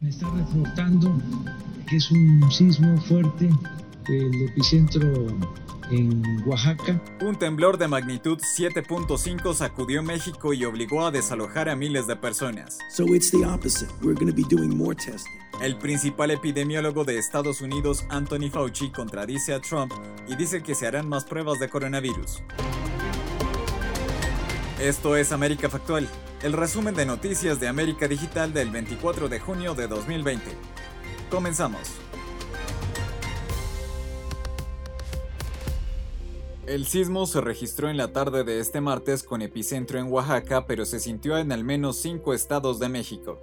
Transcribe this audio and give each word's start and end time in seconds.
Me 0.00 0.10
está 0.10 0.30
reportando 0.30 1.12
que 1.88 1.96
es 1.96 2.08
un 2.12 2.48
sismo 2.52 3.00
fuerte, 3.00 3.50
el 4.06 4.42
epicentro 4.42 5.26
en 5.90 6.22
Oaxaca. 6.46 7.02
Un 7.20 7.36
temblor 7.36 7.78
de 7.78 7.88
magnitud 7.88 8.38
7.5 8.38 9.54
sacudió 9.54 10.04
México 10.04 10.52
y 10.54 10.64
obligó 10.64 11.04
a 11.04 11.10
desalojar 11.10 11.68
a 11.68 11.74
miles 11.74 12.06
de 12.06 12.14
personas. 12.14 12.78
El 15.60 15.76
principal 15.78 16.30
epidemiólogo 16.30 17.02
de 17.02 17.18
Estados 17.18 17.60
Unidos, 17.60 18.04
Anthony 18.08 18.50
Fauci, 18.52 18.90
contradice 18.90 19.52
a 19.52 19.60
Trump 19.60 19.92
y 20.28 20.36
dice 20.36 20.62
que 20.62 20.76
se 20.76 20.86
harán 20.86 21.08
más 21.08 21.24
pruebas 21.24 21.58
de 21.58 21.68
coronavirus. 21.68 22.44
Esto 24.80 25.16
es 25.16 25.32
América 25.32 25.68
Factual, 25.68 26.08
el 26.40 26.52
resumen 26.52 26.94
de 26.94 27.04
noticias 27.04 27.58
de 27.58 27.66
América 27.66 28.06
Digital 28.06 28.52
del 28.52 28.70
24 28.70 29.28
de 29.28 29.40
junio 29.40 29.74
de 29.74 29.88
2020. 29.88 30.44
Comenzamos. 31.28 31.80
El 36.64 36.86
sismo 36.86 37.26
se 37.26 37.40
registró 37.40 37.90
en 37.90 37.96
la 37.96 38.12
tarde 38.12 38.44
de 38.44 38.60
este 38.60 38.80
martes 38.80 39.24
con 39.24 39.42
epicentro 39.42 39.98
en 39.98 40.12
Oaxaca, 40.12 40.64
pero 40.66 40.84
se 40.84 41.00
sintió 41.00 41.36
en 41.38 41.50
al 41.50 41.64
menos 41.64 41.96
cinco 41.96 42.32
estados 42.32 42.78
de 42.78 42.88
México. 42.88 43.40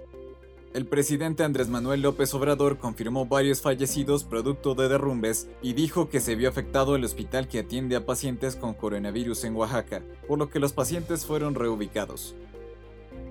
El 0.76 0.84
presidente 0.84 1.42
Andrés 1.42 1.70
Manuel 1.70 2.02
López 2.02 2.34
Obrador 2.34 2.76
confirmó 2.76 3.24
varios 3.24 3.62
fallecidos 3.62 4.24
producto 4.24 4.74
de 4.74 4.90
derrumbes 4.90 5.48
y 5.62 5.72
dijo 5.72 6.10
que 6.10 6.20
se 6.20 6.34
vio 6.34 6.50
afectado 6.50 6.96
el 6.96 7.04
hospital 7.06 7.48
que 7.48 7.60
atiende 7.60 7.96
a 7.96 8.04
pacientes 8.04 8.56
con 8.56 8.74
coronavirus 8.74 9.44
en 9.44 9.56
Oaxaca, 9.56 10.02
por 10.28 10.38
lo 10.38 10.50
que 10.50 10.60
los 10.60 10.74
pacientes 10.74 11.24
fueron 11.24 11.54
reubicados. 11.54 12.34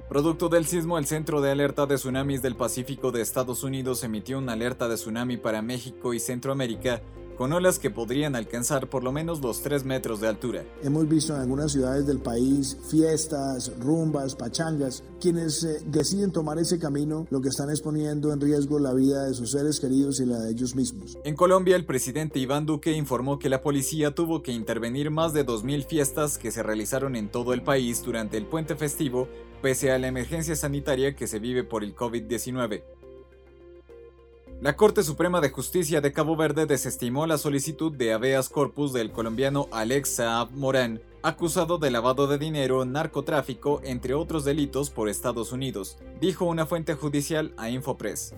Producto 0.10 0.50
del 0.50 0.66
sismo, 0.66 0.98
el 0.98 1.06
Centro 1.06 1.40
de 1.40 1.52
Alerta 1.52 1.86
de 1.86 1.98
Tsunamis 1.98 2.42
del 2.42 2.56
Pacífico 2.56 3.12
de 3.12 3.22
Estados 3.22 3.64
Unidos 3.64 4.04
emitió 4.04 4.40
una 4.40 4.54
alerta 4.54 4.88
de 4.88 4.96
tsunami 4.96 5.38
para 5.38 5.62
México 5.62 6.16
y 6.16 6.20
Centroamérica 6.20 7.04
con 7.36 7.54
olas 7.54 7.80
que 7.80 7.90
podrían 7.90 8.36
alcanzar 8.36 8.90
por 8.90 9.04
lo 9.04 9.12
menos 9.12 9.42
los 9.42 9.62
3 9.62 9.86
metros 9.86 10.22
de 10.22 10.28
altura. 10.28 10.64
Hemos 10.84 11.08
visto 11.08 11.34
en 11.36 11.42
algunas 11.42 11.72
ciudades 11.72 12.06
del 12.08 12.20
país 12.20 12.78
fiestas, 12.90 13.72
rumbas, 13.80 14.36
pachangas. 14.36 15.04
Quienes 15.20 15.64
eh, 15.64 15.82
deciden 15.86 16.32
tomar 16.32 16.60
ese 16.60 16.80
camino 16.80 17.28
lo 17.30 17.42
que 17.42 17.50
están 17.50 17.70
exponiendo 17.70 18.32
en 18.34 18.42
riesgo 18.42 18.80
la 18.80 18.94
vida 18.94 19.26
de 19.26 19.34
sus 19.34 19.52
seres 19.52 19.80
queridos 19.80 20.20
y 20.20 20.26
la 20.26 20.40
de 20.40 20.52
ellos 20.52 20.76
mismos. 20.76 21.18
En 21.24 21.36
Colombia, 21.36 21.76
el 21.76 21.86
presidente 21.86 22.40
Iván 22.40 22.66
Duque 22.66 22.92
informó 22.92 23.40
que 23.40 23.50
la 23.50 23.62
policía 23.62 24.14
tuvo 24.14 24.42
que 24.42 24.52
intervenir 24.52 25.12
más 25.12 25.34
de 25.34 25.46
2.000 25.46 25.86
fiestas 25.86 26.38
que 26.38 26.52
se 26.52 26.64
realizaron 26.64 27.16
en 27.16 27.30
todo 27.30 27.54
el 27.54 27.64
país 27.64 28.04
durante 28.04 28.38
el 28.38 28.46
puente 28.46 28.76
festivo, 28.76 29.28
pese 29.62 29.92
a 29.92 30.00
la 30.00 30.08
emergencia 30.08 30.56
sanitaria 30.56 31.16
que 31.16 31.28
se 31.28 31.40
vive 31.40 31.64
por 31.64 31.84
el 31.84 31.96
COVID-19. 31.96 32.84
La 34.66 34.76
Corte 34.76 35.04
Suprema 35.04 35.42
de 35.42 35.52
Justicia 35.52 36.02
de 36.02 36.12
Cabo 36.12 36.36
Verde 36.36 36.66
desestimó 36.66 37.28
la 37.28 37.38
solicitud 37.38 37.92
de 37.92 38.14
habeas 38.14 38.50
corpus 38.50 38.94
del 38.94 39.12
colombiano 39.12 39.68
Alex 39.72 40.16
Saab 40.16 40.50
Morán, 40.54 41.02
acusado 41.22 41.78
de 41.78 41.92
lavado 41.92 42.26
de 42.26 42.40
dinero, 42.40 42.84
narcotráfico, 42.84 43.80
entre 43.84 44.16
otros 44.16 44.44
delitos 44.44 44.90
por 44.90 45.08
Estados 45.08 45.52
Unidos, 45.52 46.00
dijo 46.20 46.46
una 46.46 46.66
fuente 46.66 46.96
judicial 46.96 47.54
a 47.58 47.70
Infopress. 47.70 48.34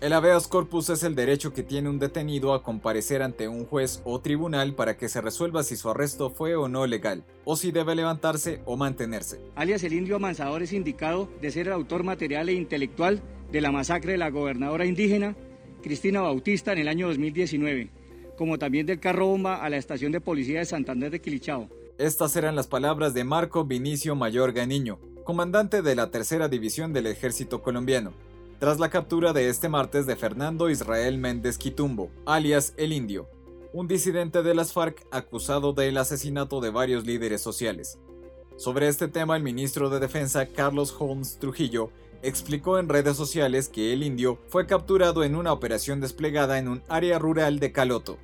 El 0.00 0.12
habeas 0.12 0.48
corpus 0.48 0.90
es 0.90 1.04
el 1.04 1.14
derecho 1.14 1.52
que 1.52 1.62
tiene 1.62 1.88
un 1.88 2.00
detenido 2.00 2.52
a 2.52 2.64
comparecer 2.64 3.22
ante 3.22 3.46
un 3.46 3.64
juez 3.64 4.02
o 4.04 4.20
tribunal 4.20 4.74
para 4.74 4.96
que 4.96 5.08
se 5.08 5.20
resuelva 5.20 5.62
si 5.62 5.76
su 5.76 5.88
arresto 5.88 6.30
fue 6.30 6.56
o 6.56 6.66
no 6.66 6.84
legal, 6.88 7.22
o 7.44 7.54
si 7.54 7.70
debe 7.70 7.94
levantarse 7.94 8.60
o 8.64 8.76
mantenerse. 8.76 9.40
Alias 9.54 9.84
el 9.84 9.92
indio 9.92 10.16
Amansador 10.16 10.64
es 10.64 10.72
indicado 10.72 11.28
de 11.40 11.52
ser 11.52 11.70
autor 11.70 12.02
material 12.02 12.48
e 12.48 12.54
intelectual 12.54 13.22
de 13.54 13.60
la 13.60 13.70
masacre 13.70 14.10
de 14.10 14.18
la 14.18 14.30
gobernadora 14.30 14.84
indígena 14.84 15.36
Cristina 15.80 16.20
Bautista 16.20 16.72
en 16.72 16.78
el 16.78 16.88
año 16.88 17.06
2019, 17.06 17.88
como 18.36 18.58
también 18.58 18.84
del 18.84 18.98
carro 18.98 19.28
bomba 19.28 19.62
a 19.62 19.70
la 19.70 19.76
estación 19.76 20.10
de 20.10 20.20
policía 20.20 20.58
de 20.58 20.64
Santander 20.64 21.12
de 21.12 21.20
Quilichao. 21.20 21.68
Estas 21.96 22.34
eran 22.34 22.56
las 22.56 22.66
palabras 22.66 23.14
de 23.14 23.22
Marco 23.22 23.64
Vinicio 23.64 24.16
Mayor 24.16 24.52
Ganiño, 24.54 24.98
comandante 25.22 25.82
de 25.82 25.94
la 25.94 26.10
tercera 26.10 26.48
división 26.48 26.92
del 26.92 27.06
ejército 27.06 27.62
colombiano, 27.62 28.12
tras 28.58 28.80
la 28.80 28.90
captura 28.90 29.32
de 29.32 29.48
este 29.48 29.68
martes 29.68 30.04
de 30.06 30.16
Fernando 30.16 30.68
Israel 30.68 31.16
Méndez 31.18 31.56
Quitumbo, 31.56 32.10
alias 32.26 32.74
El 32.76 32.92
Indio, 32.92 33.28
un 33.72 33.86
disidente 33.86 34.42
de 34.42 34.56
las 34.56 34.72
FARC 34.72 35.06
acusado 35.12 35.72
del 35.72 35.96
asesinato 35.98 36.60
de 36.60 36.70
varios 36.70 37.06
líderes 37.06 37.40
sociales. 37.40 38.00
Sobre 38.56 38.88
este 38.88 39.06
tema, 39.06 39.36
el 39.36 39.44
ministro 39.44 39.90
de 39.90 40.00
Defensa 40.00 40.46
Carlos 40.46 40.92
Holmes 40.98 41.38
Trujillo 41.38 41.92
explicó 42.24 42.78
en 42.78 42.88
redes 42.88 43.16
sociales 43.16 43.68
que 43.68 43.92
el 43.92 44.02
indio 44.02 44.38
fue 44.48 44.66
capturado 44.66 45.24
en 45.24 45.36
una 45.36 45.52
operación 45.52 46.00
desplegada 46.00 46.58
en 46.58 46.68
un 46.68 46.82
área 46.88 47.18
rural 47.18 47.58
de 47.58 47.70
Caloto. 47.70 48.18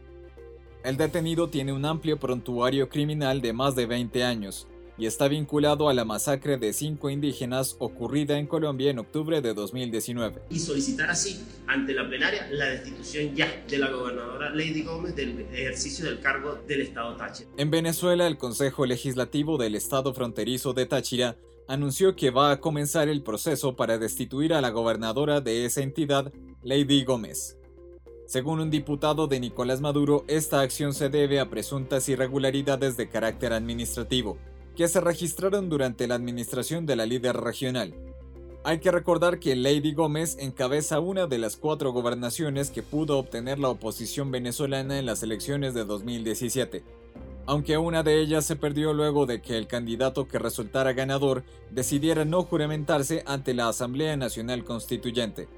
El 0.83 0.97
detenido 0.97 1.49
tiene 1.49 1.72
un 1.72 1.84
amplio 1.84 2.19
prontuario 2.19 2.88
criminal 2.88 3.43
de 3.43 3.53
más 3.53 3.77
de 3.77 3.84
20 3.84 4.25
años 4.25 4.66
y 4.97 5.06
está 5.06 5.28
vinculado 5.28 5.88
a 5.88 5.94
la 5.94 6.05
masacre 6.05 6.59
de 6.59 6.72
cinco 6.75 7.09
indígenas 7.09 7.77
ocurrida 7.78 8.38
en 8.38 8.47
Colombia 8.47 8.91
en 8.91 8.99
octubre 8.99 9.41
de 9.41 9.55
2019. 9.55 10.43
Y 10.50 10.59
solicitar 10.59 11.09
así 11.09 11.43
ante 11.67 11.94
la 11.94 12.06
plenaria 12.06 12.49
la 12.50 12.67
destitución 12.67 13.34
ya 13.34 13.65
de 13.67 13.78
la 13.78 13.91
gobernadora 13.91 14.50
Lady 14.50 14.82
Gómez 14.82 15.17
del 15.17 15.41
ejercicio 15.53 16.05
del 16.05 16.21
cargo 16.21 16.59
del 16.67 16.82
Estado 16.82 17.17
Táchira. 17.17 17.49
En 17.56 17.71
Venezuela, 17.71 18.27
el 18.27 18.37
Consejo 18.37 18.84
Legislativo 18.84 19.56
del 19.56 19.75
Estado 19.75 20.12
Fronterizo 20.12 20.75
de 20.75 20.84
Táchira 20.84 21.38
anunció 21.70 22.16
que 22.16 22.31
va 22.31 22.50
a 22.50 22.60
comenzar 22.60 23.08
el 23.08 23.22
proceso 23.22 23.76
para 23.76 23.97
destituir 23.97 24.53
a 24.54 24.60
la 24.60 24.70
gobernadora 24.70 25.41
de 25.41 25.64
esa 25.64 25.82
entidad, 25.82 26.32
Lady 26.64 27.04
Gómez. 27.04 27.58
Según 28.26 28.58
un 28.58 28.70
diputado 28.70 29.28
de 29.28 29.38
Nicolás 29.38 29.81
Maduro, 29.81 30.25
esta 30.26 30.62
acción 30.62 30.94
se 30.94 31.10
debe 31.10 31.38
a 31.38 31.48
presuntas 31.48 32.08
irregularidades 32.08 32.97
de 32.97 33.08
carácter 33.08 33.53
administrativo, 33.53 34.36
que 34.75 34.88
se 34.88 35.00
registraron 35.00 35.69
durante 35.69 36.08
la 36.08 36.16
administración 36.16 36.86
de 36.86 36.97
la 36.97 37.06
líder 37.06 37.36
regional. 37.36 37.94
Hay 38.64 38.81
que 38.81 38.91
recordar 38.91 39.38
que 39.38 39.54
Lady 39.54 39.94
Gómez 39.94 40.38
encabeza 40.41 40.98
una 40.98 41.28
de 41.28 41.38
las 41.38 41.56
cuatro 41.56 41.92
gobernaciones 41.92 42.70
que 42.70 42.82
pudo 42.82 43.16
obtener 43.16 43.60
la 43.60 43.69
oposición 43.69 44.32
venezolana 44.32 44.98
en 44.98 45.06
las 45.06 45.22
elecciones 45.22 45.72
de 45.75 45.84
2017 45.84 46.82
aunque 47.50 47.77
una 47.78 48.05
de 48.05 48.21
ellas 48.21 48.44
se 48.44 48.55
perdió 48.55 48.93
luego 48.93 49.27
de 49.27 49.43
que 49.43 49.59
el 49.59 49.66
candidato 49.66 50.28
que 50.28 50.38
resultara 50.38 50.93
ganador 50.93 51.43
decidiera 51.72 52.25
no 52.25 52.44
juramentarse 52.44 53.25
ante 53.27 53.55
la 53.55 53.66
Asamblea 53.69 54.16
Nacional 54.16 54.62
Constituyente. 54.62 55.49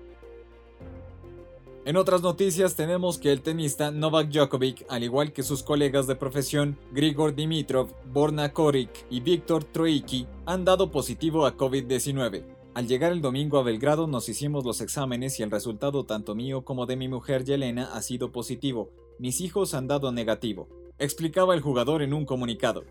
En 1.84 1.98
otras 1.98 2.22
noticias 2.22 2.76
tenemos 2.76 3.18
que 3.18 3.30
el 3.30 3.42
tenista 3.42 3.90
Novak 3.90 4.30
Djokovic, 4.30 4.86
al 4.88 5.02
igual 5.02 5.34
que 5.34 5.42
sus 5.42 5.62
colegas 5.62 6.06
de 6.06 6.16
profesión 6.16 6.78
Grigor 6.92 7.34
Dimitrov, 7.34 7.90
Borna 8.10 8.54
Koric 8.54 9.04
y 9.10 9.20
Víctor 9.20 9.62
Troicki, 9.64 10.26
han 10.46 10.64
dado 10.64 10.90
positivo 10.90 11.44
a 11.44 11.58
COVID-19. 11.58 12.42
Al 12.72 12.88
llegar 12.88 13.12
el 13.12 13.20
domingo 13.20 13.58
a 13.58 13.64
Belgrado 13.64 14.06
nos 14.06 14.30
hicimos 14.30 14.64
los 14.64 14.80
exámenes 14.80 15.38
y 15.38 15.42
el 15.42 15.50
resultado 15.50 16.06
tanto 16.06 16.34
mío 16.34 16.64
como 16.64 16.86
de 16.86 16.96
mi 16.96 17.08
mujer 17.08 17.44
Yelena 17.44 17.92
ha 17.92 18.00
sido 18.00 18.32
positivo. 18.32 18.88
Mis 19.18 19.42
hijos 19.42 19.74
han 19.74 19.88
dado 19.88 20.10
negativo 20.10 20.68
explicaba 20.98 21.54
el 21.54 21.60
jugador 21.60 22.02
en 22.02 22.14
un 22.14 22.24
comunicado. 22.24 22.84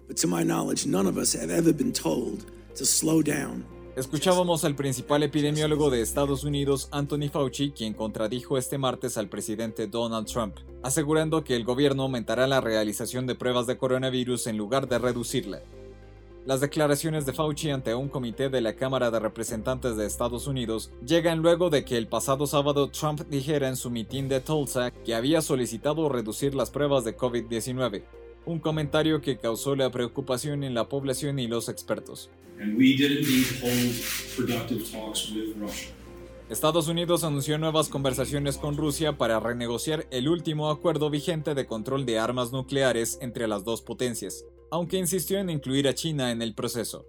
Escuchábamos 3.96 4.64
al 4.64 4.76
principal 4.76 5.22
epidemiólogo 5.22 5.90
de 5.90 6.02
Estados 6.02 6.46
Unidos, 6.46 6.88
Anthony 6.92 7.30
Fauci, 7.30 7.72
quien 7.72 7.94
contradijo 7.94 8.58
este 8.58 8.78
martes 8.78 9.18
al 9.18 9.28
presidente 9.28 9.88
Donald 9.88 10.28
Trump, 10.28 10.56
asegurando 10.82 11.44
que 11.44 11.58
el 11.58 11.66
gobierno 11.66 12.04
aumentará 12.04 12.48
la 12.48 12.62
realización 12.62 13.28
de 13.28 13.36
pruebas 13.36 13.68
de 13.68 13.78
coronavirus 13.78 14.48
en 14.48 14.58
lugar 14.58 14.88
de 14.88 14.98
reducirla. 14.98 15.62
Las 16.44 16.60
declaraciones 16.60 17.28
de 17.28 17.34
Fauci 17.34 17.70
ante 17.70 17.94
un 17.94 18.10
comité 18.10 18.50
de 18.50 18.62
la 18.62 18.76
Cámara 18.76 19.12
de 19.12 19.20
Representantes 19.20 19.96
de 19.96 20.08
Estados 20.08 20.48
Unidos 20.48 20.92
llegan 21.06 21.44
luego 21.44 21.70
de 21.70 21.86
que 21.86 21.98
el 21.98 22.08
pasado 22.08 22.48
sábado 22.48 22.90
Trump 22.90 23.22
dijera 23.30 23.68
en 23.68 23.76
su 23.76 23.92
mitin 23.92 24.28
de 24.28 24.40
Tulsa 24.40 24.90
que 24.90 25.14
había 25.14 25.44
solicitado 25.44 26.10
reducir 26.10 26.56
las 26.56 26.72
pruebas 26.72 27.04
de 27.04 27.16
COVID-19, 27.16 28.04
un 28.48 28.58
comentario 28.58 29.22
que 29.22 29.38
causó 29.38 29.76
la 29.76 29.92
preocupación 29.92 30.64
en 30.64 30.74
la 30.74 30.90
población 30.90 31.38
y 31.38 31.46
los 31.46 31.70
expertos. 31.70 32.32
Estados 36.50 36.88
Unidos 36.88 37.24
anunció 37.24 37.60
nuevas 37.60 37.88
conversaciones 37.88 38.58
con 38.58 38.78
Rusia 38.78 39.16
para 39.16 39.40
renegociar 39.40 40.08
el 40.10 40.28
último 40.28 40.72
acuerdo 40.72 41.12
vigente 41.12 41.54
de 41.54 41.68
control 41.68 42.08
de 42.08 42.18
armas 42.18 42.52
nucleares 42.52 43.20
entre 43.22 43.48
las 43.48 43.64
dos 43.64 43.84
potencias 43.84 44.44
aunque 44.72 44.98
insistió 44.98 45.38
en 45.38 45.50
incluir 45.50 45.88
a 45.88 45.94
China 45.94 46.32
en 46.32 46.42
el 46.42 46.56
proceso. 46.56 47.06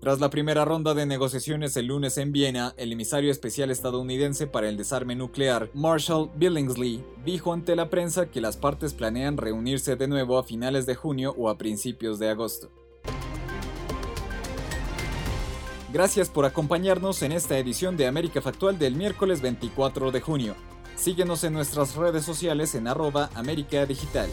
Tras 0.00 0.18
la 0.18 0.30
primera 0.30 0.64
ronda 0.64 0.94
de 0.94 1.04
negociaciones 1.04 1.76
el 1.76 1.88
lunes 1.88 2.16
en 2.16 2.32
Viena, 2.32 2.72
el 2.78 2.90
emisario 2.92 3.30
especial 3.30 3.70
estadounidense 3.70 4.46
para 4.46 4.70
el 4.70 4.78
desarme 4.78 5.14
nuclear, 5.14 5.68
Marshall 5.74 6.30
Billingsley, 6.36 7.04
dijo 7.22 7.52
ante 7.52 7.76
la 7.76 7.90
prensa 7.90 8.30
que 8.30 8.40
las 8.40 8.56
partes 8.56 8.94
planean 8.94 9.36
reunirse 9.36 9.96
de 9.96 10.08
nuevo 10.08 10.38
a 10.38 10.44
finales 10.44 10.86
de 10.86 10.94
junio 10.94 11.34
o 11.36 11.50
a 11.50 11.58
principios 11.58 12.18
de 12.18 12.30
agosto. 12.30 12.70
Gracias 15.92 16.30
por 16.30 16.46
acompañarnos 16.46 17.20
en 17.22 17.32
esta 17.32 17.58
edición 17.58 17.98
de 17.98 18.06
América 18.06 18.40
Factual 18.40 18.78
del 18.78 18.94
miércoles 18.94 19.42
24 19.42 20.12
de 20.12 20.20
junio. 20.22 20.54
Síguenos 20.96 21.44
en 21.44 21.52
nuestras 21.52 21.96
redes 21.96 22.24
sociales 22.24 22.74
en 22.74 22.86
arroba 22.86 23.28
América 23.34 23.84
Digital. 23.84 24.30